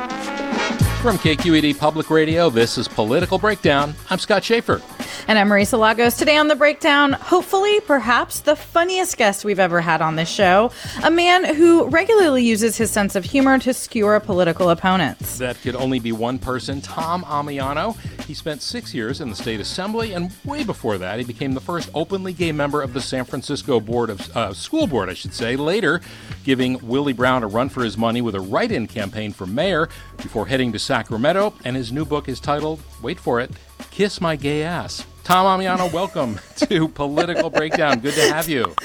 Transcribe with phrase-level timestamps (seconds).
[0.00, 3.94] From KQED Public Radio, this is Political Breakdown.
[4.08, 4.80] I'm Scott Schaefer.
[5.28, 6.16] And I'm Marisa Lagos.
[6.16, 10.72] Today on The Breakdown, hopefully, perhaps the funniest guest we've ever had on this show,
[11.04, 15.38] a man who regularly uses his sense of humor to skewer political opponents.
[15.38, 17.96] That could only be one person, Tom Ammiano.
[18.30, 21.60] He spent six years in the state assembly, and way before that, he became the
[21.60, 25.34] first openly gay member of the San Francisco Board of uh, School Board, I should
[25.34, 25.56] say.
[25.56, 26.00] Later,
[26.44, 30.46] giving Willie Brown a run for his money with a write-in campaign for mayor before
[30.46, 31.54] heading to Sacramento.
[31.64, 33.50] And his new book is titled, wait for it,
[33.90, 35.04] Kiss My Gay Ass.
[35.24, 37.98] Tom Ammiano, welcome to Political Breakdown.
[37.98, 38.76] Good to have you.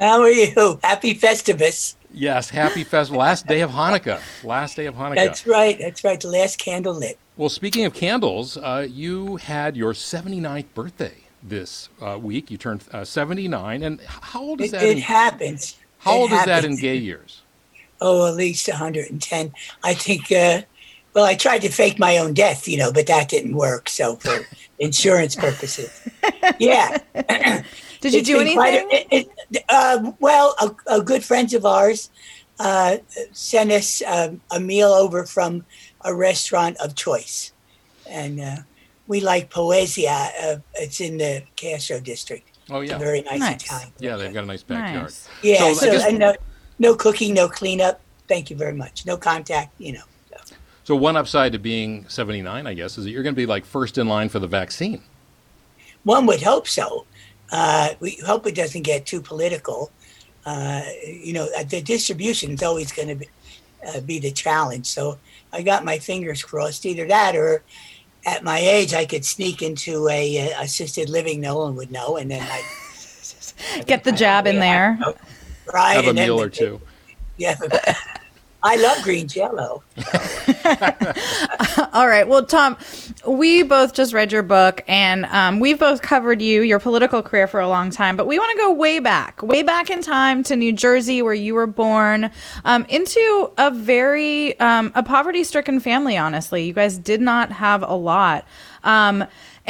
[0.00, 0.80] How are you?
[0.82, 1.94] Happy Festivus.
[2.12, 3.12] Yes, happy fest.
[3.12, 4.20] Last day of Hanukkah.
[4.42, 5.14] Last day of Hanukkah.
[5.14, 5.78] That's right.
[5.78, 6.20] That's right.
[6.20, 7.20] The last candle lit.
[7.40, 12.50] Well, speaking of candles, uh, you had your 79th birthday this uh, week.
[12.50, 13.82] You turned uh, 79.
[13.82, 14.82] And how old is that?
[14.82, 15.78] It in, happens.
[16.00, 16.42] How it old happens.
[16.42, 17.40] is that in gay years?
[18.02, 19.54] Oh, at least 110.
[19.82, 20.60] I think, uh,
[21.14, 23.88] well, I tried to fake my own death, you know, but that didn't work.
[23.88, 24.40] So for
[24.78, 26.06] insurance purposes.
[26.58, 26.98] Yeah.
[28.02, 29.06] Did you It's do been quite anything?
[29.12, 32.10] a- it- it- uh, well, a, a good friends of ours
[32.58, 32.98] uh,
[33.32, 35.64] sent us um, a meal over from
[36.02, 37.52] a restaurant of choice.
[38.08, 38.56] And uh,
[39.06, 40.30] we like Poesia.
[40.42, 42.46] Uh, it's in the Castro district.
[42.70, 42.96] Oh, It's yeah.
[42.96, 43.64] a very nice, Nice.
[43.64, 43.92] Italian.
[43.98, 45.02] Yeah, they've got a nice backyard.
[45.04, 45.28] Nice.
[45.42, 46.34] Yeah, So, so, guess- no,
[46.78, 48.00] no cooking, no cleanup.
[48.28, 49.06] Thank you very much.
[49.06, 50.04] No contact, you know.
[50.44, 50.54] So.
[50.84, 53.64] So, one upside to being 79, I guess, is that you're going to be like
[53.64, 55.02] first in line for the vaccine.
[56.04, 57.06] One would hope so.
[57.52, 59.90] Uh, we hope it doesn't get too political.
[60.46, 63.28] Uh, you know, uh, the distribution is always going to be,
[63.86, 64.86] uh, be the challenge.
[64.86, 65.18] So
[65.52, 66.86] I got my fingers crossed.
[66.86, 67.62] Either that, or
[68.26, 71.40] at my age, I could sneak into a uh, assisted living.
[71.40, 72.62] No one would know, and then I
[73.86, 74.98] Get the jab in there.
[75.72, 76.80] right Have a meal or two.
[77.36, 77.56] Yeah,
[78.62, 79.82] I love green jello.
[81.92, 82.28] All right.
[82.28, 82.76] Well, Tom,
[83.26, 87.46] we both just read your book and um, we've both covered you, your political career
[87.46, 90.42] for a long time, but we want to go way back, way back in time
[90.44, 92.30] to New Jersey where you were born,
[92.64, 96.64] um, into a very, um, a poverty stricken family, honestly.
[96.64, 98.44] You guys did not have a lot.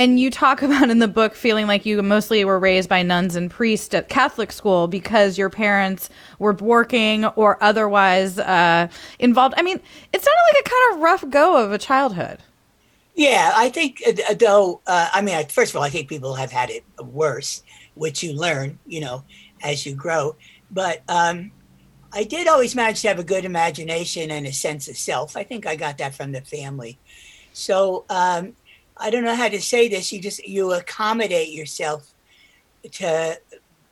[0.01, 3.37] And you talk about in the book feeling like you mostly were raised by nuns
[3.37, 9.55] and priests at Catholic school because your parents were working or otherwise uh, involved.
[9.59, 9.79] I mean,
[10.15, 12.39] it sounded like a kind of rough go of a childhood.
[13.15, 14.81] Yeah, I think uh, though.
[14.87, 17.63] Uh, I mean, first of all, I think people have had it worse,
[17.93, 19.25] which you learn, you know,
[19.63, 20.35] as you grow.
[20.71, 21.51] But um,
[22.11, 25.37] I did always manage to have a good imagination and a sense of self.
[25.37, 26.99] I think I got that from the family.
[27.53, 28.55] So um,
[29.01, 30.13] I don't know how to say this.
[30.13, 32.13] You just you accommodate yourself
[32.93, 33.41] to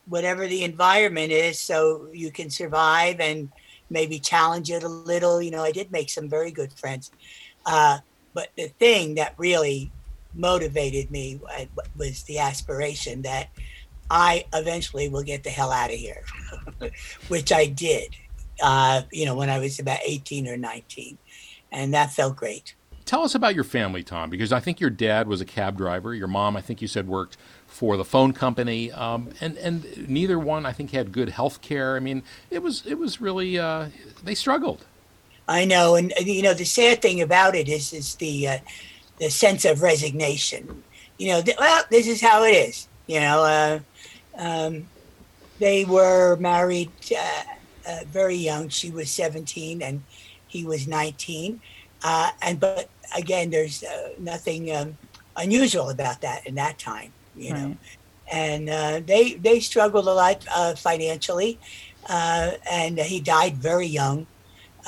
[0.07, 3.51] whatever the environment is, so you can survive and
[3.91, 5.41] maybe challenge it a little.
[5.41, 7.11] You know, I did make some very good friends.
[7.65, 7.99] Uh,
[8.35, 9.91] but the thing that really
[10.35, 11.41] motivated me
[11.97, 13.49] was the aspiration that
[14.11, 16.23] I eventually will get the hell out of here,
[17.29, 18.15] which I did,
[18.63, 21.19] uh, you know, when I was about 18 or 19.
[21.73, 22.75] And that felt great.
[23.09, 26.15] Tell us about your family, Tom, because I think your dad was a cab driver.
[26.15, 30.39] Your mom, I think you said, worked for the phone company, um, and and neither
[30.39, 31.97] one, I think, had good health care.
[31.97, 33.89] I mean, it was it was really uh,
[34.23, 34.85] they struggled.
[35.49, 38.59] I know, and you know the sad thing about it is is the uh,
[39.19, 40.83] the sense of resignation.
[41.17, 42.89] You know, th- well, this is how it is.
[43.07, 43.81] You know, uh,
[44.37, 44.87] um,
[45.59, 47.43] they were married uh,
[47.89, 48.69] uh, very young.
[48.69, 50.03] She was seventeen, and
[50.47, 51.63] he was nineteen.
[52.05, 54.97] Uh, and but again, there's uh, nothing um,
[55.37, 57.13] unusual about that in that time.
[57.37, 57.77] You know,
[58.33, 61.59] and uh, they they struggled a lot uh, financially,
[62.09, 64.27] uh, and he died very young.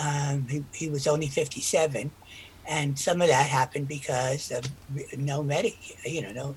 [0.02, 2.10] Um, he, he was only 57.
[2.68, 4.64] and some of that happened because of
[5.16, 6.56] no medic, you know, no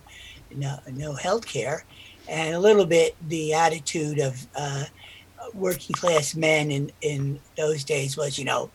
[0.55, 1.85] no no health care,
[2.27, 4.85] and a little bit the attitude of uh,
[5.53, 8.69] working class men in in those days was, you know,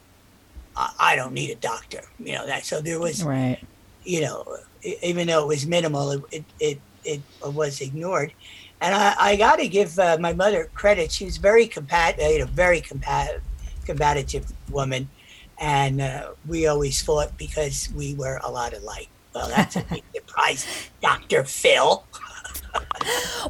[0.78, 2.64] I, I don't need a doctor, you know that.
[2.64, 3.58] So there was, right.
[4.04, 4.58] you know,
[5.02, 8.32] even though it was minimal, it it it, it was ignored.
[8.80, 11.10] And I, I got to give uh, my mother credit.
[11.10, 13.40] She was very compat, you know, very compat,
[13.84, 15.08] combative woman,
[15.58, 19.08] and uh, we always fought because we were a lot alike.
[19.34, 20.64] Well, that's a big surprise,
[21.02, 22.04] Doctor Phil.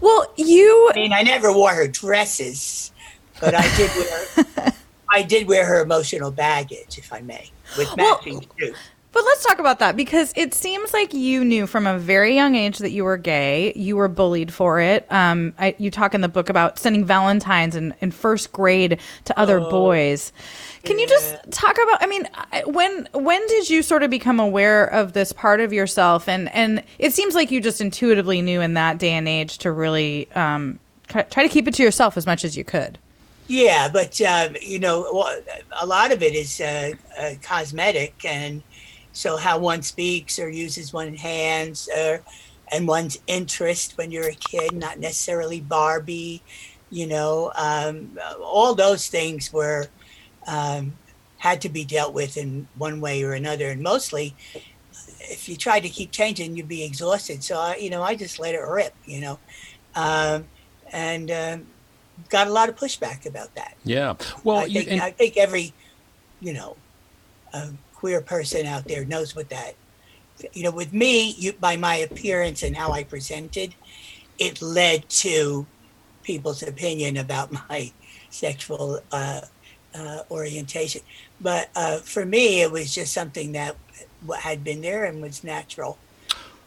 [0.00, 0.90] well, you.
[0.92, 2.90] I mean, I never wore her dresses,
[3.38, 4.72] but I did wear.
[5.10, 8.76] I did wear her emotional baggage, if I may, with matching well, shoes.
[9.10, 12.54] But let's talk about that because it seems like you knew from a very young
[12.54, 13.72] age that you were gay.
[13.74, 15.10] You were bullied for it.
[15.10, 19.38] Um, I, you talk in the book about sending Valentines in, in first grade to
[19.38, 20.30] other oh, boys.
[20.84, 21.02] Can yeah.
[21.02, 22.02] you just talk about?
[22.02, 22.28] I mean,
[22.66, 26.28] when when did you sort of become aware of this part of yourself?
[26.28, 29.72] And and it seems like you just intuitively knew in that day and age to
[29.72, 30.78] really um,
[31.08, 32.98] try to keep it to yourself as much as you could.
[33.48, 35.26] Yeah, but um, you know,
[35.80, 38.62] a lot of it is uh, uh, cosmetic and
[39.12, 42.20] so how one speaks or uses one's hands or,
[42.70, 46.42] and one's interest when you're a kid, not necessarily Barbie,
[46.90, 49.86] you know, um, all those things were
[50.46, 50.98] um,
[51.38, 53.70] had to be dealt with in one way or another.
[53.70, 54.36] And mostly,
[55.20, 57.42] if you tried to keep changing, you'd be exhausted.
[57.44, 59.38] So, I, you know, I just let it rip, you know,
[59.94, 60.46] um,
[60.92, 61.58] and uh,
[62.28, 63.74] got a lot of pushback about that.
[63.84, 64.14] Yeah.
[64.44, 65.72] Well, I think, you, and- I think every,
[66.40, 66.76] you know,
[67.52, 69.74] um, queer person out there knows what that
[70.52, 73.74] you know with me you, by my appearance and how i presented
[74.38, 75.66] it led to
[76.22, 77.90] people's opinion about my
[78.30, 79.40] sexual uh,
[79.94, 81.00] uh, orientation
[81.40, 83.74] but uh, for me it was just something that
[84.38, 85.98] had been there and was natural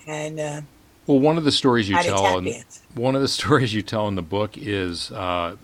[0.07, 0.61] and uh,
[1.07, 2.63] well one of the stories you tell in,
[2.95, 5.55] one of the stories you tell in the book is uh,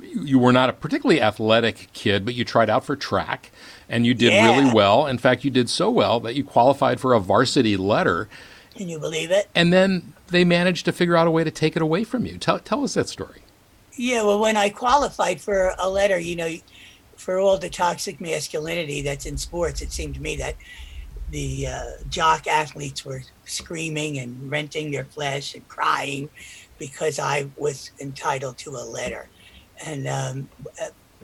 [0.00, 3.50] you were not a particularly athletic kid but you tried out for track
[3.88, 4.56] and you did yeah.
[4.56, 5.06] really well.
[5.06, 8.28] In fact, you did so well that you qualified for a varsity letter.
[8.74, 9.48] Can you believe it?
[9.54, 12.38] And then they managed to figure out a way to take it away from you.
[12.38, 13.42] Tell, tell us that story.
[13.96, 16.54] Yeah, well, when I qualified for a letter, you know,
[17.16, 20.56] for all the toxic masculinity that's in sports, it seemed to me that
[21.30, 26.28] the uh, jock athletes were screaming and renting their flesh and crying
[26.78, 29.28] because I was entitled to a letter.
[29.84, 30.48] And um,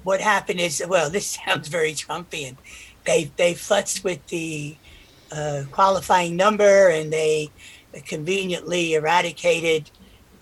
[0.04, 2.56] what happened is, well, this sounds very Trumpian.
[3.04, 4.76] They they futzed with the
[5.30, 7.50] uh, qualifying number and they
[8.06, 9.90] conveniently eradicated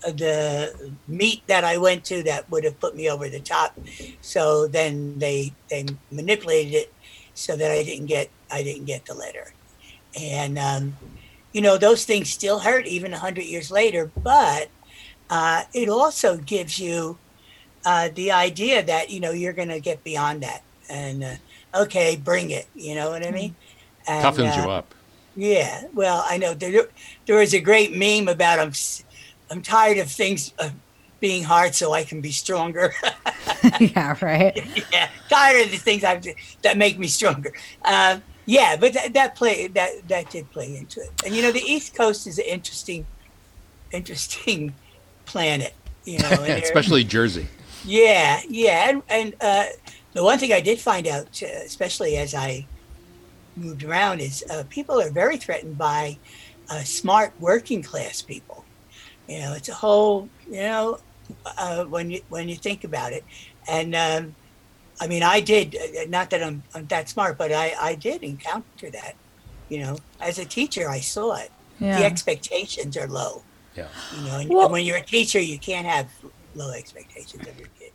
[0.01, 3.77] the meet that I went to that would have put me over the top.
[4.21, 6.93] So then they they manipulated it
[7.33, 9.53] so that I didn't get I didn't get the letter,
[10.19, 10.97] and um,
[11.53, 14.11] you know those things still hurt even hundred years later.
[14.23, 14.69] But
[15.29, 17.17] uh, it also gives you
[17.85, 21.35] uh, the idea that you know you're going to get beyond that and uh,
[21.73, 23.55] okay bring it you know what i mean?
[24.07, 24.93] And, toughens uh, you up.
[25.35, 26.87] yeah well i know there,
[27.25, 28.73] there was a great meme about i'm
[29.49, 30.69] i'm tired of things uh,
[31.19, 32.93] being hard so i can be stronger.
[33.79, 34.59] Yeah right.
[34.91, 36.25] Yeah tired of the things I've,
[36.61, 37.53] that make me stronger.
[37.83, 41.11] Uh, yeah but that, that play that that did play into it.
[41.25, 43.05] And you know the east coast is an interesting
[43.91, 44.73] interesting
[45.25, 45.73] planet
[46.05, 47.47] you know especially jersey.
[47.83, 49.65] Yeah, yeah, and, and uh,
[50.13, 52.67] the one thing I did find out, uh, especially as I
[53.55, 56.17] moved around, is uh, people are very threatened by
[56.69, 58.63] uh, smart working class people.
[59.27, 60.99] You know, it's a whole, you know,
[61.57, 63.23] uh, when you when you think about it,
[63.67, 64.35] and um,
[65.01, 68.23] I mean, I did uh, not that I'm, I'm that smart, but I I did
[68.23, 69.15] encounter that.
[69.67, 71.51] You know, as a teacher, I saw it.
[71.79, 71.97] Yeah.
[71.97, 73.41] The expectations are low.
[73.75, 73.87] Yeah.
[74.15, 76.07] You know, and, well, and when you're a teacher, you can't have
[76.55, 77.91] low expectations of your kid.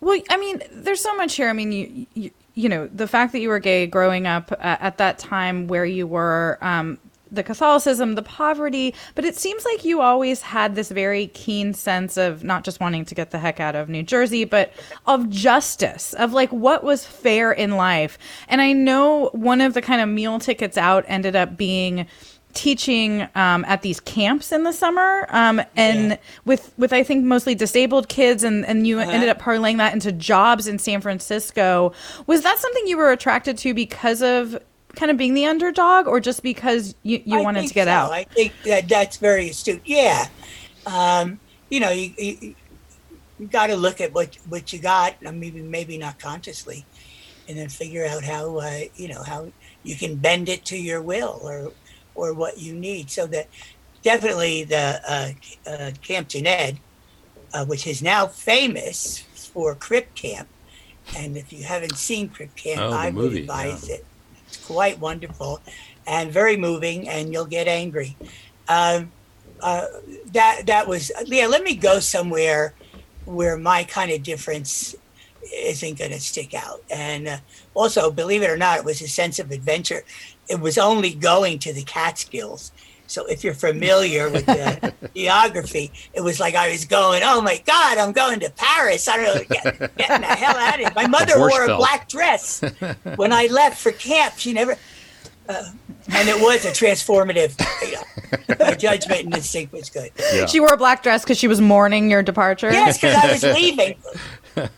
[0.00, 1.48] Well, I mean, there's so much here.
[1.48, 4.80] I mean, you, you, you know, the fact that you were gay growing up at,
[4.82, 6.98] at that time where you were, um,
[7.30, 12.16] the Catholicism, the poverty, but it seems like you always had this very keen sense
[12.16, 14.72] of not just wanting to get the heck out of New Jersey, but
[15.06, 18.18] of justice, of like what was fair in life.
[18.48, 22.06] And I know one of the kind of meal tickets out ended up being
[22.52, 26.16] teaching um, at these camps in the summer um, and yeah.
[26.44, 29.10] with with I think mostly disabled kids and and you uh-huh.
[29.10, 31.92] ended up parlaying that into jobs in San Francisco
[32.26, 34.60] was that something you were attracted to because of
[34.96, 37.90] kind of being the underdog or just because you, you wanted to get so.
[37.90, 40.28] out I think that that's very astute yeah
[40.86, 42.54] um, you know you, you,
[43.38, 46.84] you got to look at what what you got maybe maybe not consciously
[47.50, 49.50] and then figure out how uh, you know how
[49.82, 51.72] you can bend it to your will or
[52.14, 53.10] or what you need.
[53.10, 53.48] So that
[54.02, 56.78] definitely the uh, uh, Camp Jened,
[57.52, 60.48] uh, which is now famous for Crip Camp,
[61.16, 63.96] and if you haven't seen Crip Camp, Oh, the I would movie, advise yeah.
[63.96, 64.06] it.
[64.50, 65.60] It's quite wonderful
[66.06, 68.16] and very moving, and you'll get angry.
[68.68, 69.12] Um,
[69.60, 69.86] uh,
[70.32, 71.46] that that was yeah.
[71.46, 72.74] Let me go somewhere
[73.26, 74.96] where my kind of difference
[75.54, 76.82] isn't going to stick out.
[76.90, 77.38] And uh,
[77.74, 80.02] also, believe it or not, it was a sense of adventure.
[80.48, 82.72] It was only going to the Catskills.
[83.10, 87.60] So if you're familiar with the geography, it was like I was going, oh my
[87.66, 89.08] God, I'm going to Paris.
[89.08, 90.92] I don't know, get, getting the hell out of here.
[90.94, 92.62] My mother wore a black dress
[93.16, 94.34] when I left for camp.
[94.36, 94.76] She never,
[95.48, 95.64] uh,
[96.12, 100.12] and it was a transformative, you know, my judgment and instinct was good.
[100.32, 100.46] Yeah.
[100.46, 102.70] She wore a black dress because she was mourning your departure.
[102.70, 103.96] Yes, because I was leaving.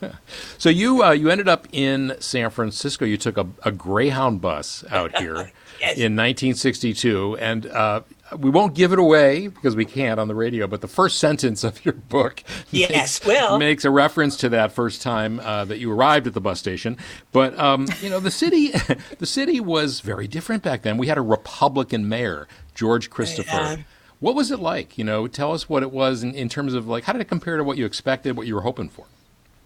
[0.58, 3.04] So you uh, you ended up in San Francisco.
[3.04, 5.96] You took a, a Greyhound bus out here Yes.
[5.96, 8.02] in 1962, and uh,
[8.38, 10.66] we won't give it away because we can't on the radio.
[10.66, 14.72] But the first sentence of your book Yes, makes, well- makes a reference to that
[14.72, 16.96] first time uh, that you arrived at the bus station.
[17.32, 18.72] But um, you know the city
[19.18, 20.98] the city was very different back then.
[20.98, 23.60] We had a Republican mayor, George Christopher.
[23.60, 23.84] um,
[24.20, 24.96] what was it like?
[24.96, 27.28] You know, tell us what it was in, in terms of like how did it
[27.28, 29.06] compare to what you expected, what you were hoping for?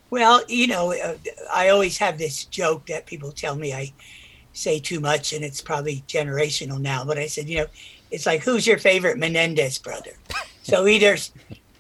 [0.09, 1.17] Well, you know, uh,
[1.53, 3.93] I always have this joke that people tell me I
[4.53, 7.05] say too much, and it's probably generational now.
[7.05, 7.67] But I said, you know,
[8.11, 10.13] it's like, who's your favorite Menendez brother?
[10.63, 11.17] so either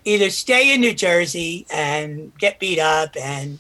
[0.05, 3.59] either stay in New Jersey and get beat up and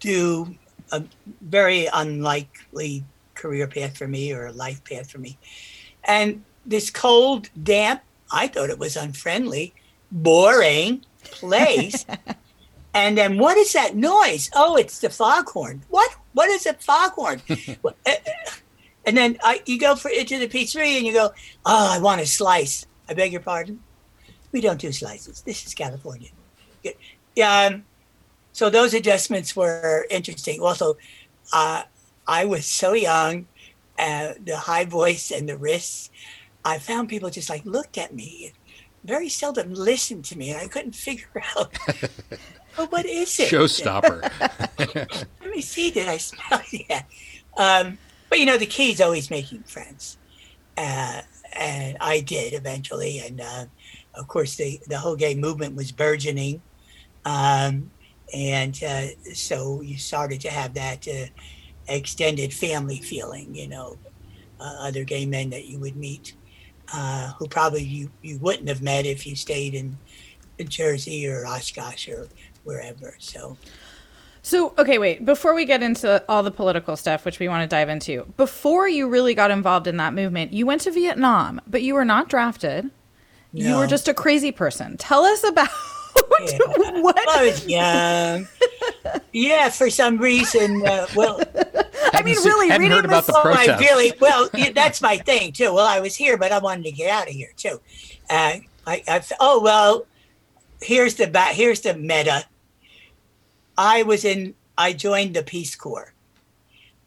[0.00, 0.56] do
[0.92, 1.04] a
[1.40, 5.38] very unlikely career path for me or a life path for me,
[6.04, 8.02] and this cold, damp.
[8.32, 9.74] I thought it was unfriendly,
[10.12, 12.06] boring place.
[12.92, 14.50] And then what is that noise?
[14.54, 15.82] Oh, it's the foghorn.
[15.90, 16.14] What?
[16.32, 17.40] What is a foghorn?
[17.84, 18.20] Uh, uh,
[19.10, 21.32] And then I, you go for into the pizzeria and you go,
[21.66, 22.86] oh, I want a slice.
[23.08, 23.80] I beg your pardon.
[24.52, 25.42] We don't do slices.
[25.42, 26.28] This is California.
[27.34, 27.70] Yeah.
[27.72, 27.84] Um,
[28.52, 30.60] so those adjustments were interesting.
[30.60, 30.96] Also,
[31.52, 31.82] uh,
[32.28, 33.48] I was so young,
[33.98, 36.10] uh, the high voice and the wrists.
[36.64, 38.52] I found people just like looked at me,
[39.02, 41.76] very seldom listened to me, and I couldn't figure out.
[42.78, 43.50] oh, what is it?
[43.50, 44.22] Showstopper.
[45.40, 45.90] Let me see.
[45.90, 46.62] Did I smell?
[46.70, 47.02] Yeah.
[47.56, 47.98] Um,
[48.30, 50.16] but you know, the key is always making friends,
[50.78, 51.20] uh,
[51.52, 53.18] and I did eventually.
[53.18, 53.66] And uh,
[54.14, 56.62] of course, the the whole gay movement was burgeoning,
[57.24, 57.90] um,
[58.32, 61.26] and uh, so you started to have that uh,
[61.88, 63.52] extended family feeling.
[63.52, 63.98] You know,
[64.60, 66.34] uh, other gay men that you would meet,
[66.94, 69.98] uh, who probably you you wouldn't have met if you stayed in,
[70.58, 72.28] in Jersey or Oshkosh or
[72.62, 73.16] wherever.
[73.18, 73.58] So.
[74.42, 75.24] So, okay, wait.
[75.24, 78.88] Before we get into all the political stuff, which we want to dive into, before
[78.88, 82.28] you really got involved in that movement, you went to Vietnam, but you were not
[82.28, 82.90] drafted.
[83.52, 84.96] You were just a crazy person.
[84.96, 85.68] Tell us about
[86.40, 86.58] Yeah.
[87.00, 87.18] what.
[87.28, 88.48] I was young.
[89.32, 90.86] yeah, for some reason.
[90.86, 91.40] Uh, well,
[92.12, 94.48] I mean, really, hadn't reading heard about this- the oh, I really well.
[94.54, 95.74] Yeah, that's my thing too.
[95.74, 97.80] Well, I was here, but I wanted to get out of here too.
[98.30, 100.06] Uh, I, I, oh well,
[100.80, 102.44] here's the ba- here's the meta.
[103.80, 104.54] I was in.
[104.76, 106.12] I joined the Peace Corps,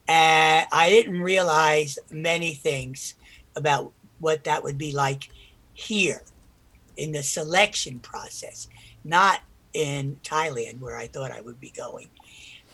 [0.07, 3.13] and I didn't realize many things
[3.55, 5.29] about what that would be like
[5.75, 6.23] here
[6.97, 8.69] in the selection process,
[9.03, 9.41] not
[9.73, 12.09] in Thailand where I thought I would be going.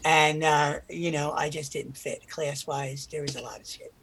[0.06, 3.06] And uh, you know, I just didn't fit class wise.
[3.06, 3.94] There was a lot of shit.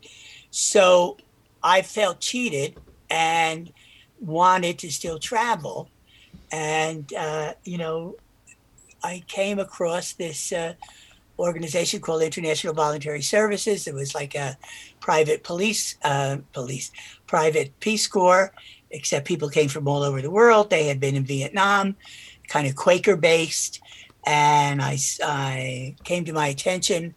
[0.51, 1.17] So
[1.63, 2.77] I felt cheated
[3.09, 3.73] and
[4.21, 5.89] wanted to still travel.
[6.53, 8.17] And uh, you know,
[9.03, 10.75] I came across this uh,
[11.39, 13.87] organization called International Voluntary Services.
[13.87, 14.57] It was like a
[15.01, 16.91] private police, uh, police,
[17.27, 18.53] private Peace Corps,
[18.91, 20.71] except people came from all over the world.
[20.71, 21.97] They had been in Vietnam,
[22.49, 23.81] kind of Quaker based.
[24.25, 27.15] And I, I came to my attention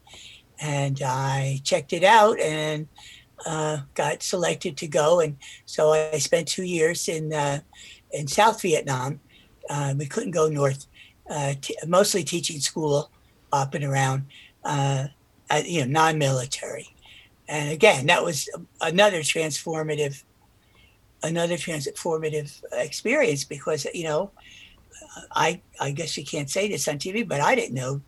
[0.59, 2.87] and I checked it out and
[3.45, 5.19] uh, got selected to go.
[5.21, 7.61] And so I spent two years in, uh,
[8.11, 9.21] in South Vietnam.
[9.69, 10.87] Uh, we couldn't go north,
[11.61, 13.11] t- mostly teaching school
[13.51, 14.27] up and around,
[14.63, 15.07] uh,
[15.49, 16.95] uh, you know, non-military.
[17.47, 18.49] And again, that was
[18.81, 20.23] another transformative,
[21.23, 24.33] another transformative experience because you know,
[25.35, 28.01] I I guess you can't say this on TV, but I didn't know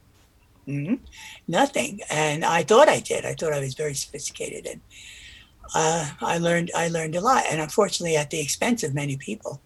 [0.67, 0.99] mhm,
[1.47, 3.25] nothing, and I thought I did.
[3.25, 4.81] I thought I was very sophisticated, and
[5.75, 9.63] uh, I learned I learned a lot, and unfortunately at the expense of many people.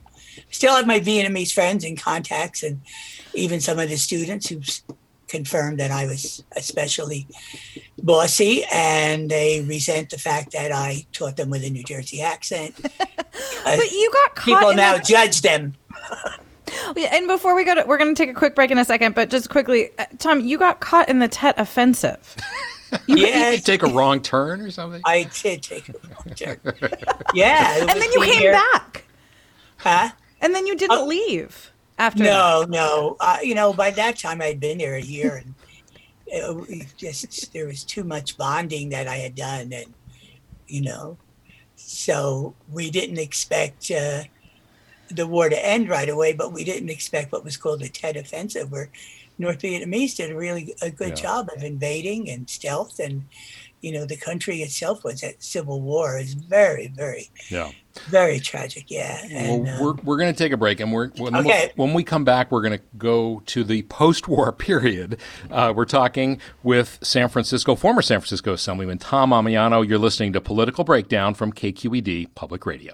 [0.51, 2.81] Still have my Vietnamese friends and contacts, and
[3.33, 4.83] even some of the students who s-
[5.27, 7.27] confirmed that I was especially
[8.01, 12.75] bossy, and they resent the fact that I taught them with a New Jersey accent.
[13.63, 14.45] but you got caught.
[14.45, 15.73] People in now the- judge them.
[17.11, 19.15] And before we go to, we're going to take a quick break in a second,
[19.15, 22.35] but just quickly, uh, Tom, you got caught in the Tet offensive.
[23.07, 25.01] Yeah, You take a wrong turn or something?
[25.05, 26.59] I did take a wrong turn.
[27.33, 29.05] Yeah, And then you came year- back.
[29.77, 30.09] Huh?
[30.41, 32.29] And then you didn't leave after that.
[32.29, 33.17] No, no.
[33.19, 35.53] Uh, you know, by that time I'd been there a year, and
[36.27, 39.93] it, it just there was too much bonding that I had done, and
[40.67, 41.17] you know,
[41.75, 44.23] so we didn't expect uh,
[45.09, 48.17] the war to end right away, but we didn't expect what was called the Tet
[48.17, 48.89] Offensive, where
[49.37, 51.23] North Vietnamese did a really a good Yeah.
[51.23, 53.23] job of invading and stealth, and
[53.81, 56.17] you know, the country itself was at civil war.
[56.17, 57.71] Is very, very, Yeah.
[58.07, 58.85] Very tragic.
[58.89, 59.19] Yeah.
[59.31, 61.71] Well, And, uh, we're, we're going to take a break, and we're when, Okay.
[61.75, 65.17] when we come back, we're going to go to the post-war period.
[65.49, 69.87] Uh, we're talking with San Francisco, former San Francisco Assemblyman Tom Ammiano.
[69.87, 72.93] You're listening to Political Breakdown from KQED Public Radio.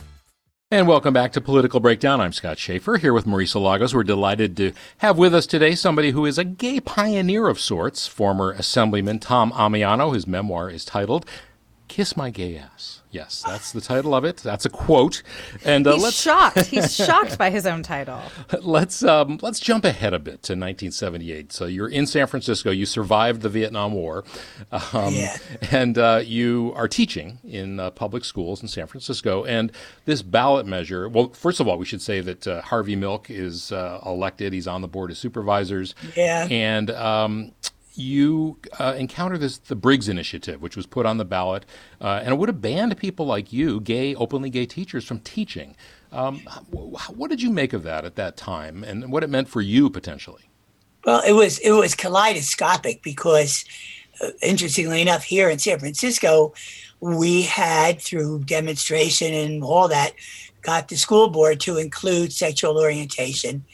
[0.73, 2.21] And welcome back to Political Breakdown.
[2.21, 3.93] I'm Scott Schaefer here with Marisa Lagos.
[3.93, 8.07] We're delighted to have with us today somebody who is a gay pioneer of sorts,
[8.07, 10.13] former Assemblyman Tom Ammiano.
[10.13, 11.25] His memoir is titled
[11.89, 13.00] Kiss My Gay Ass.
[13.11, 14.37] Yes, that's the title of it.
[14.37, 15.21] That's a quote.
[15.65, 16.65] And uh, He's let's shocked.
[16.67, 18.21] He's shocked by his own title.
[18.61, 21.51] let's um, let's jump ahead a bit to 1978.
[21.51, 22.71] So you're in San Francisco.
[22.71, 24.23] You survived the Vietnam War,
[24.93, 25.37] um, Yeah.
[25.71, 29.43] and uh, you are teaching in uh, public schools in San Francisco.
[29.43, 29.71] And
[30.05, 31.09] this ballot measure.
[31.09, 34.53] Well, first of all, we should say that uh, Harvey Milk is uh, elected.
[34.53, 35.95] He's on the board of supervisors.
[36.15, 36.47] Yeah.
[36.49, 37.51] And um,
[37.95, 41.65] you uh, encounter this the Briggs Initiative, which was put on the ballot,
[41.99, 45.75] uh, and it would have banned people like you, gay, openly gay teachers, from teaching.
[46.11, 46.39] Um,
[46.71, 49.61] wh- what did you make of that at that time, and what it meant for
[49.61, 50.49] you potentially?
[51.05, 53.65] Well, it was it was kaleidoscopic because,
[54.21, 56.53] uh, interestingly enough, here in San Francisco,
[56.99, 60.13] we had through demonstration and all that,
[60.61, 63.65] got the school board to include sexual orientation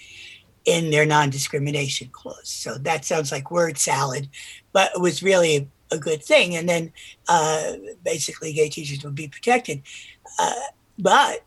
[0.68, 2.50] in their non-discrimination clause.
[2.50, 4.28] So that sounds like word salad,
[4.74, 6.56] but it was really a good thing.
[6.56, 6.92] And then
[7.30, 9.82] uh, basically, gay teachers would be protected.
[10.38, 10.54] Uh,
[11.00, 11.46] but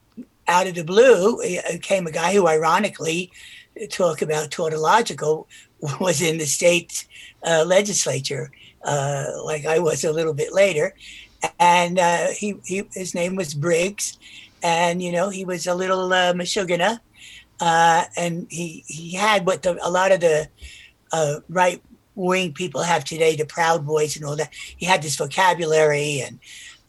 [0.48, 3.30] out of the blue uh, came a guy who, ironically,
[3.90, 5.46] talk about tautological
[6.00, 7.06] was in the state
[7.46, 8.50] uh, legislature,
[8.84, 10.94] uh, like I was a little bit later,
[11.58, 14.18] and uh, he, he his name was Briggs,
[14.62, 17.00] and you know he was a little uh, Meshuggah,
[17.60, 20.48] uh, and he he had what the, a lot of the
[21.12, 21.82] uh, right
[22.14, 24.52] wing people have today, the Proud Boys and all that.
[24.52, 26.38] He had this vocabulary, and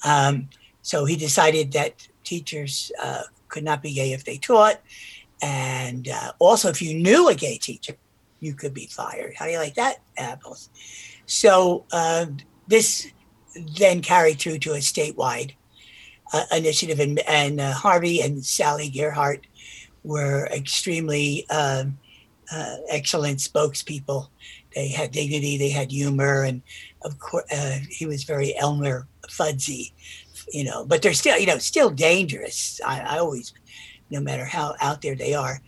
[0.05, 0.49] um,
[0.81, 4.79] so he decided that teachers uh, could not be gay if they taught.
[5.41, 7.95] And uh, also, if you knew a gay teacher,
[8.39, 9.33] you could be fired.
[9.35, 10.69] How do you like that, apples?
[11.25, 12.27] So uh,
[12.67, 13.11] this
[13.77, 15.53] then carried through to a statewide
[16.33, 19.41] uh, initiative, and, and uh, Harvey and Sally Gearhart
[20.03, 21.97] were extremely um,
[22.51, 24.27] uh, excellent spokespeople.
[24.75, 26.61] They had dignity, they had humor, and
[27.03, 29.91] of course, uh, he was very Elmer Fudsy,
[30.53, 30.85] you know.
[30.85, 32.79] But they're still, you know, still dangerous.
[32.85, 33.53] I, I always
[34.11, 35.59] no matter how out there they are.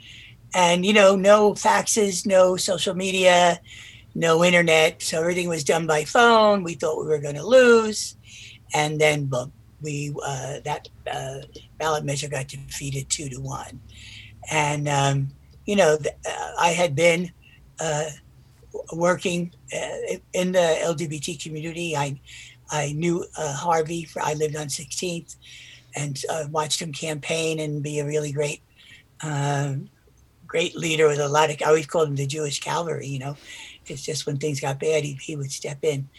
[0.53, 3.59] And, you know, no faxes, no social media,
[4.13, 5.01] no internet.
[5.01, 6.63] So everything was done by phone.
[6.63, 8.17] We thought we were going to lose.
[8.75, 11.39] And then, boom, we, uh, that uh,
[11.79, 13.79] ballot measure got defeated two to one.
[14.51, 15.29] And, um,
[15.65, 17.31] you know, uh, I had been
[17.79, 18.09] uh,
[18.93, 21.95] working uh, in the LGBT community.
[21.95, 22.19] I,
[22.71, 25.35] I knew uh, Harvey, for, I lived on 16th
[25.95, 28.61] and uh, watched him campaign and be a really great,
[29.21, 29.75] uh,
[30.47, 31.57] great leader with a lot of.
[31.61, 33.07] I always called him the Jewish cavalry.
[33.07, 33.37] You know,
[33.85, 36.09] it's just when things got bad, he, he would step in.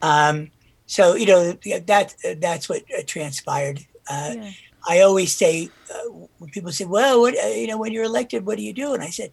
[0.00, 0.50] Um,
[0.86, 3.80] so you know that that's what uh, transpired.
[4.10, 4.50] Yeah.
[4.88, 8.46] I always say uh, when people say, "Well, what, uh, you know, when you're elected,
[8.46, 9.32] what do you do?" And I said,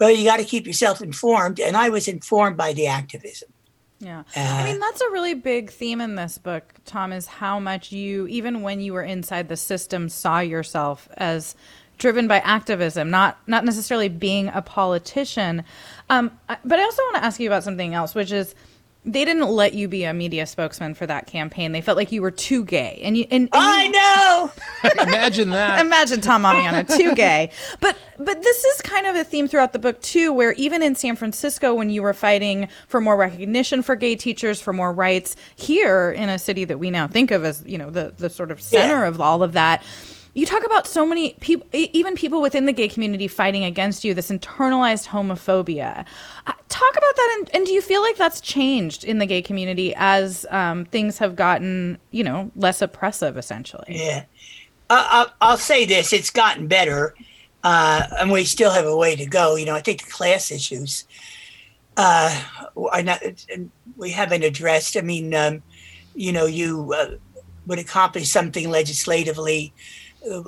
[0.00, 3.50] "Well, you got to keep yourself informed." And I was informed by the activism.
[4.00, 4.20] Yeah.
[4.36, 7.90] Uh, I mean, that's a really big theme in this book, Tom, is how much
[7.90, 11.56] you, even when you were inside the system, saw yourself as
[11.98, 15.64] driven by activism, not not necessarily being a politician.
[16.08, 16.30] Um,
[16.64, 18.54] but I also want to ask you about something else, which is
[19.04, 21.72] they didn't let you be a media spokesman for that campaign.
[21.72, 23.26] They felt like you were too gay, and you.
[23.30, 25.02] And, and I know.
[25.02, 25.84] Imagine that.
[25.84, 27.50] Imagine Tom Ammiano too gay.
[27.80, 30.94] But but this is kind of a theme throughout the book too, where even in
[30.94, 35.36] San Francisco, when you were fighting for more recognition for gay teachers, for more rights,
[35.56, 38.50] here in a city that we now think of as you know the the sort
[38.50, 39.08] of center yeah.
[39.08, 39.82] of all of that
[40.38, 44.14] you talk about so many people, even people within the gay community fighting against you,
[44.14, 46.06] this internalized homophobia.
[46.46, 49.42] Uh, talk about that, and, and, do you feel like that's changed in the gay
[49.42, 53.86] community as um, things have gotten, you know, less oppressive, essentially?
[53.88, 54.26] Yeah,
[54.88, 57.16] I'll, I'll, say this: it's gotten better,
[57.64, 59.56] uh, and we still have a way to go.
[59.56, 61.04] You know, I think the class issues
[61.96, 62.44] uh,
[62.76, 63.20] are not
[63.96, 64.96] we haven't addressed.
[64.96, 65.64] I mean, um,
[66.14, 67.16] you know, you uh,
[67.66, 69.72] would accomplish something legislatively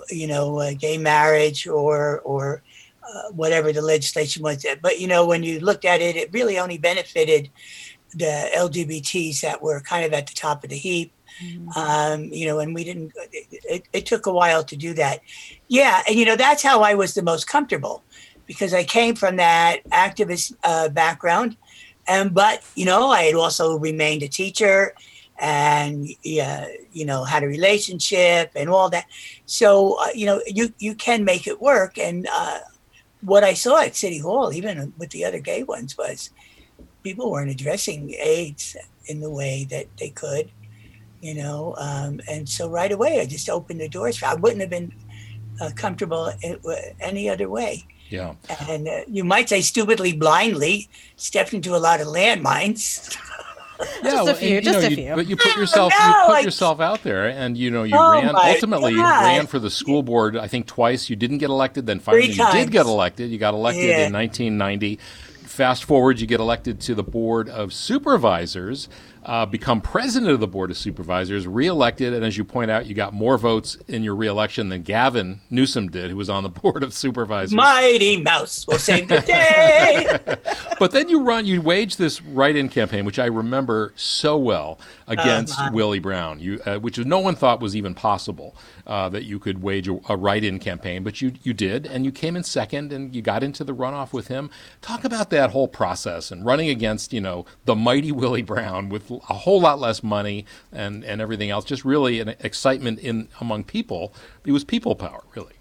[0.09, 2.63] you know, uh, gay marriage or or
[3.03, 4.65] uh, whatever the legislation was.
[4.83, 7.51] But you know, when you looked at it, it really only benefited
[8.15, 11.13] the LGBTs that were kind of at the top of the heap.
[11.43, 11.79] Mm-hmm.
[11.79, 13.13] Um, you know, and we didn't.
[13.33, 15.21] It, it, took a while to do that.
[15.69, 18.03] Yeah, and you know that's how I was the most comfortable
[18.47, 21.57] because I came from that activist uh, background,
[22.07, 24.95] and but you know I had also remained a teacher
[25.41, 29.07] and yeah, you know had a relationship and all that.
[29.47, 31.99] So uh, you know you you can make it work.
[31.99, 32.61] And uh,
[33.23, 36.31] what I saw at City Hall, even with the other gay ones, was
[37.03, 38.77] people weren't addressing AIDS
[39.07, 40.51] in the way that they could,
[41.23, 41.75] you know.
[41.79, 44.23] Um, and so right away, I just opened the doors.
[44.23, 44.93] I wouldn't have been
[45.61, 46.33] uh, comfortable
[47.01, 47.87] any other way.
[48.11, 48.35] Yeah.
[48.69, 53.17] And uh, you might say stupidly, blindly, stepped into a lot of landmines.
[54.03, 55.15] yeah, just a few, and, just know, a few.
[55.15, 57.97] but you put yourself no, you put like, yourself out there, and you know you
[57.97, 59.23] oh ran ultimately God.
[59.23, 60.37] ran for the school board.
[60.37, 61.11] I think twice.
[61.11, 61.87] You didn't get elected.
[61.87, 63.31] Then finally you did get elected.
[63.31, 64.07] You got elected yeah.
[64.07, 64.99] in 1990.
[65.43, 68.89] Fast forward, you get elected to the board of supervisors
[69.25, 72.95] uh, become president of the Board of Supervisors, reelected, and as you point out, you
[72.95, 76.83] got more votes in your reelection than Gavin Newsom did, who was on the Board
[76.83, 77.53] of Supervisors.
[77.53, 80.19] Mighty Mouse will save the day.
[80.79, 85.59] but then you run, you wage this write-in campaign, which I remember so well, against
[85.59, 88.57] uh, Willie Brown, you, uh, which no one thought was even possible
[88.87, 92.13] uh, that you could wage a, a write-in campaign, but you you did, and you
[92.13, 94.51] came in second, and you got into the runoff with him.
[94.81, 99.10] Talk about that whole process and running against you know the mighty Willie Brown with
[99.11, 101.65] a whole lot less money and and everything else.
[101.65, 104.13] Just really an excitement in among people.
[104.45, 105.55] It was people power, really.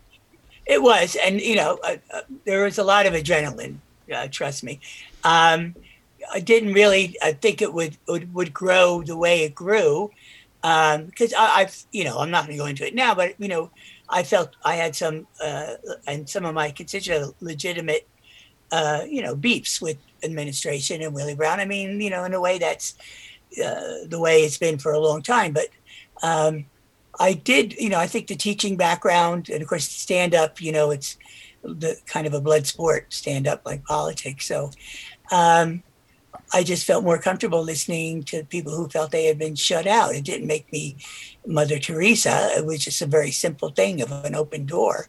[0.66, 3.78] It was, and you know, uh, uh, there was a lot of adrenaline.
[4.14, 4.80] Uh, trust me.
[5.24, 5.76] Um,
[6.32, 10.12] I didn't really I think it would, would would grow the way it grew
[10.62, 13.48] because um, I've you know I'm not going to go into it now, but you
[13.48, 13.72] know
[14.10, 15.76] I felt I had some uh,
[16.08, 18.08] and some of my constituents legitimate
[18.72, 21.60] uh, you know beefs with administration and Willie Brown.
[21.60, 22.96] I mean you know in a way that's
[23.64, 25.68] uh, the way it's been for a long time, but.
[26.22, 26.66] Um,
[27.22, 30.72] I did, you know, I think the teaching background and of course stand up, you
[30.72, 31.18] know, it's
[31.64, 34.46] the kind of a blood sport, stand up like politics.
[34.46, 34.72] So
[35.32, 35.84] um,
[36.54, 40.16] I just felt more comfortable listening to people who felt they had been shut out.
[40.16, 40.98] It didn't make me
[41.46, 42.52] Mother Teresa.
[42.58, 45.08] It was just a very simple thing of an open door.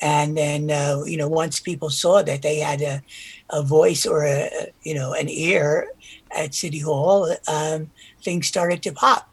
[0.00, 3.02] And then, uh, you know, once people saw that they had a,
[3.50, 5.88] a voice or a, you know, an ear
[6.34, 7.90] at City Hall, um,
[8.22, 9.28] things started to pop.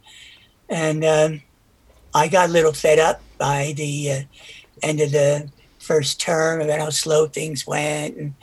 [0.70, 1.42] And um,
[2.14, 4.22] I got a little fed up by the uh,
[4.84, 8.18] end of the first term about how slow things went.
[8.18, 8.34] And,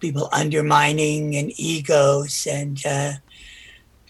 [0.00, 3.12] people undermining and egos and uh,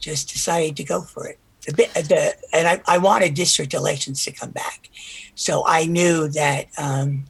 [0.00, 1.38] just decided to go for it.
[1.76, 4.88] Bit, the, and I, I, wanted district elections to come back.
[5.34, 7.26] So I knew that um,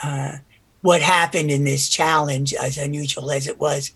[0.00, 0.36] uh,
[0.82, 3.90] what happened in this challenge, as unusual as it was,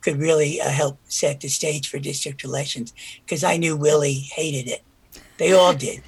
[0.00, 2.92] could really uh, help set the stage for district elections
[3.24, 4.82] because I knew Willie hated it.
[5.38, 6.02] They all did.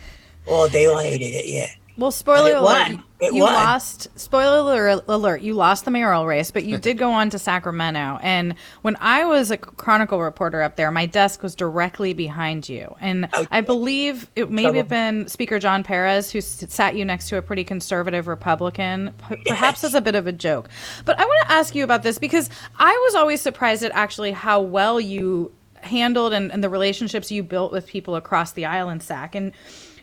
[0.46, 1.70] Oh, they all hated it, yeah.
[2.00, 2.62] Well, spoiler alert.
[2.62, 3.04] won.
[3.20, 3.52] It you won.
[3.52, 4.08] lost.
[4.18, 5.42] Spoiler alert.
[5.42, 8.18] You lost the mayoral race, but you did go on to Sacramento.
[8.22, 12.96] And when I was a Chronicle reporter up there, my desk was directly behind you.
[13.02, 17.36] And I believe it may have been Speaker John Perez who sat you next to
[17.36, 19.12] a pretty conservative Republican,
[19.46, 20.70] perhaps as a bit of a joke.
[21.04, 24.32] But I want to ask you about this because I was always surprised at actually
[24.32, 29.00] how well you handled and, and the relationships you built with people across the in
[29.00, 29.34] SAC.
[29.34, 29.52] And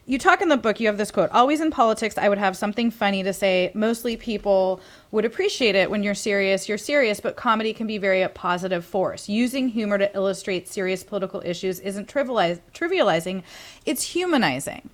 [0.07, 2.55] you talk in the book, you have this quote Always in politics, I would have
[2.55, 3.71] something funny to say.
[3.73, 4.79] Mostly people
[5.11, 6.69] would appreciate it when you're serious.
[6.69, 9.27] You're serious, but comedy can be very a positive force.
[9.27, 13.43] Using humor to illustrate serious political issues isn't trivializing,
[13.85, 14.89] it's humanizing.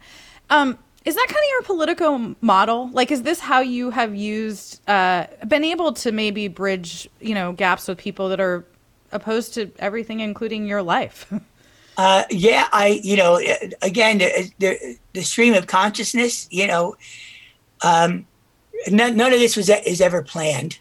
[0.50, 2.90] Um, is that kind of your political model?
[2.90, 7.52] Like, is this how you have used, uh, been able to maybe bridge, you know,
[7.52, 8.66] gaps with people that are
[9.12, 11.32] opposed to everything, including your life?
[11.98, 16.96] Uh, yeah, I, you know, uh, again, the, the, the stream of consciousness, you know,
[17.84, 18.26] um,
[18.90, 20.80] none, none of this was is ever planned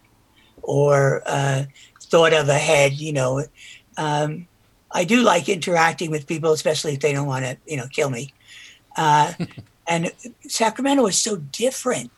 [0.62, 1.64] or uh,
[2.00, 2.94] thought of ahead.
[2.94, 3.44] You know,
[3.96, 4.46] um,
[4.90, 8.10] I do like interacting with people, especially if they don't want to, you know, kill
[8.10, 8.32] me.
[8.96, 9.32] Uh,
[9.86, 10.12] and
[10.46, 12.10] Sacramento is so different,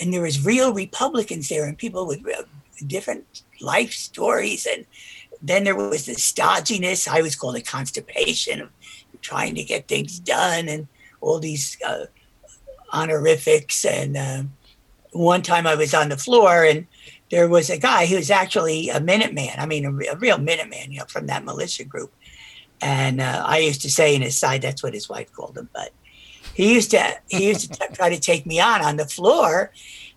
[0.00, 2.22] and there was real Republicans there, and people with
[2.86, 4.86] different life stories, and
[5.42, 7.08] then there was the stodginess.
[7.08, 8.70] I always call it constipation of
[9.20, 10.88] trying to get things done, and
[11.20, 12.06] all these uh,
[12.92, 13.84] honorifics.
[13.84, 14.52] And um
[15.12, 16.86] one time I was on the floor, and
[17.30, 19.58] there was a guy who was actually a Minuteman.
[19.58, 22.12] I mean, a, a real Minuteman, you know, from that militia group.
[22.80, 25.68] And uh, I used to say in his side, that's what his wife called him.
[25.72, 25.92] But
[26.54, 29.72] he used to he used to try to take me on on the floor,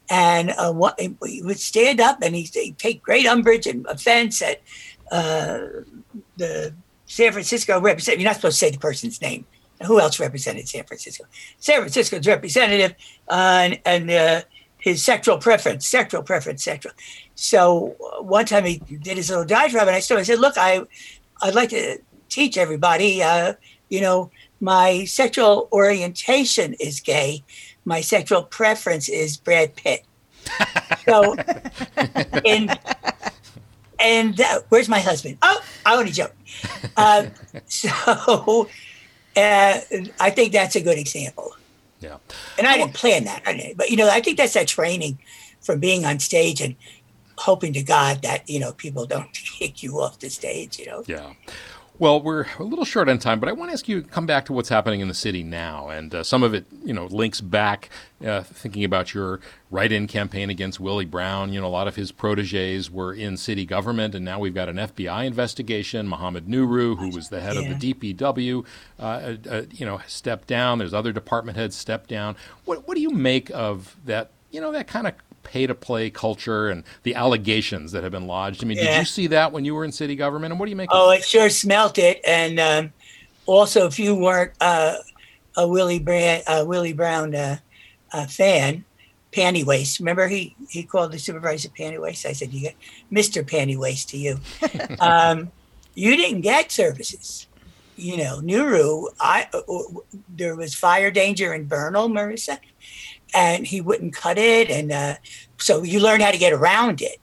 [0.10, 4.42] and uh, what, he would stand up and he'd, he'd take great umbrage and offense
[4.42, 4.62] at
[5.12, 5.60] uh,
[6.38, 6.74] the
[7.06, 8.22] San Francisco representative.
[8.22, 9.46] You're not supposed to say the person's name.
[9.86, 11.26] Who else represented San Francisco?
[11.60, 12.96] San Francisco's representative
[13.30, 14.42] uh, and, and uh,
[14.78, 16.94] his sexual preference, sexual preference, sexual.
[17.36, 20.20] So uh, one time he did his little diatribe, and I stood.
[20.20, 20.82] I said, "Look, I,
[21.42, 23.22] I'd like to teach everybody.
[23.22, 23.54] Uh,
[23.90, 27.44] you know, my sexual orientation is gay.
[27.86, 30.06] My sexual preference is Brad Pitt.
[31.06, 31.36] so,
[32.46, 32.78] and
[34.04, 34.40] and
[34.70, 35.38] where's my husband?
[35.42, 36.36] Oh, I only joke.
[36.98, 37.28] Uh,
[37.66, 37.90] so,
[39.38, 39.80] uh,
[40.20, 41.56] I think that's a good example.
[42.00, 42.18] Yeah.
[42.58, 45.18] And I didn't plan that, didn't, but you know, I think that's that training
[45.62, 46.76] from being on stage and
[47.38, 50.78] hoping to God that you know people don't kick you off the stage.
[50.78, 51.04] You know.
[51.08, 51.34] Yeah.
[52.00, 54.26] Well, we're a little short on time, but I want to ask you to come
[54.26, 57.06] back to what's happening in the city now, and uh, some of it, you know,
[57.06, 57.90] links back
[58.26, 61.54] uh, thinking about your write-in campaign against Willie Brown.
[61.54, 64.70] You know, a lot of his proteges were in city government, and now we've got
[64.70, 66.08] an FBI investigation.
[66.08, 67.62] Mohammed Nuru, who was the head Yeah.
[67.62, 68.66] of the DPW,
[69.00, 70.80] uh, uh, uh, you know, stepped down.
[70.80, 72.36] There's other department heads stepped down.
[72.66, 74.32] What what do you make of that?
[74.50, 78.64] You know, that kind of pay-to-play culture and the allegations that have been lodged.
[78.64, 80.52] I mean, did you see that when you were in city government?
[80.52, 80.90] And what do you make?
[80.92, 82.22] Oh, of it sure smelt it.
[82.26, 82.94] And um,
[83.46, 84.96] also, if you weren't uh,
[85.56, 87.58] a Willie Brown, uh, Willie Brown uh,
[88.12, 88.86] uh, fan,
[89.34, 90.00] Panty Waist.
[90.00, 92.26] Remember, he he called the supervisor Panty Waist.
[92.26, 92.76] I said, "You get
[93.10, 94.40] Mister Panty Waist to you."
[95.00, 95.52] um,
[95.96, 97.48] you didn't get services.
[97.96, 99.08] You know, Nuru.
[99.20, 102.60] I uh, uh, there was fire danger in Bernal, Marisa,
[103.34, 105.16] and he wouldn't cut it, and uh,
[105.58, 107.18] so you learn how to get around it.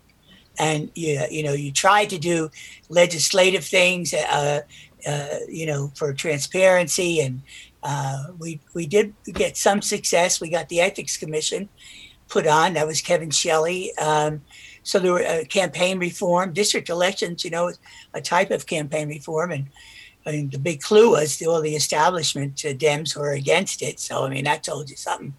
[0.58, 2.50] And you, you know you try to do
[2.88, 4.60] legislative things uh,
[5.06, 7.40] uh, you know for transparency and
[7.82, 10.40] uh, we we did get some success.
[10.40, 11.68] We got the ethics commission
[12.28, 12.74] put on.
[12.74, 13.96] That was kevin shelley.
[13.96, 14.42] Um,
[14.82, 17.72] so there were uh, campaign reform district elections you know
[18.12, 19.68] a type of campaign reform and
[20.26, 23.98] I mean, the big clue was all the establishment uh, Dems were against it.
[23.98, 25.34] So, I mean, that told you something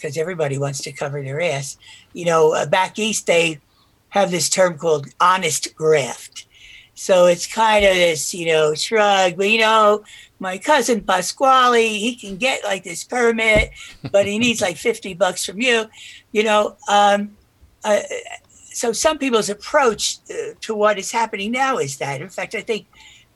[0.00, 1.76] because everybody wants to cover their ass.
[2.12, 3.60] You know, uh, back east, they
[4.10, 6.46] have this term called honest graft.
[6.94, 9.36] So it's kind of this, you know, shrug.
[9.36, 10.04] But, you know,
[10.38, 13.70] my cousin Pasquale, he can get like this permit,
[14.10, 15.86] but he needs like 50 bucks from you,
[16.32, 16.76] you know.
[16.88, 17.36] Um,
[17.84, 18.00] uh,
[18.72, 22.20] so some people's approach uh, to what is happening now is that.
[22.20, 22.86] In fact, I think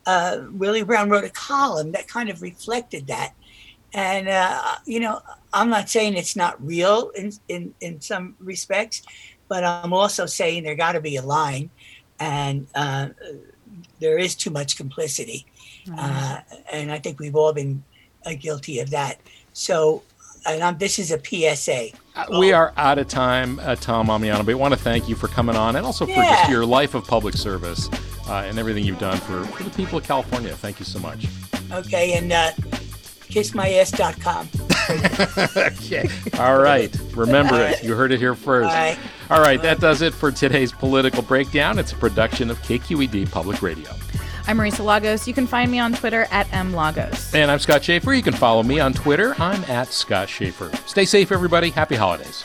[0.07, 3.33] uh, Willie Brown wrote a column that kind of reflected that.
[3.95, 5.21] And, uh, you know,
[5.53, 9.03] I'm not saying it's not real in, in, in some respects,
[9.49, 11.71] but I'm also saying there got to be a line,
[12.19, 13.11] and uh,
[14.01, 15.47] there is too much complicity,
[15.97, 16.41] uh,
[16.73, 17.85] and I think we've all been
[18.27, 19.21] uh, guilty of that.
[19.53, 20.03] So,
[20.45, 21.91] and I'm, this is a PSA.
[22.17, 25.15] Uh, we are out of time, uh, Tom Ammiano, but we want to thank you
[25.15, 26.35] for coming on and also for Yeah.
[26.37, 27.89] just your life of public service
[28.29, 30.55] uh, and everything you've done for, for the people of California.
[30.57, 31.27] Thank you so much.
[31.73, 32.51] Okay, and uh,
[33.29, 34.49] kissmyass.com.
[35.57, 36.09] okay.
[36.39, 36.95] All right.
[37.15, 37.83] Remember it.
[37.83, 38.69] You heard it here first.
[38.69, 38.99] All right.
[39.31, 39.61] All right.
[39.63, 41.79] That does it for today's political breakdown.
[41.79, 43.91] It's a production of KQED Public Radio.
[44.47, 45.27] I'm Marisa Lagos.
[45.27, 47.35] You can find me on Twitter at mlagos.
[47.35, 48.13] And I'm Scott Schaefer.
[48.13, 49.35] You can follow me on Twitter.
[49.39, 50.71] I'm at Scott Schaefer.
[50.87, 51.71] Stay safe, everybody.
[51.71, 52.45] Happy holidays.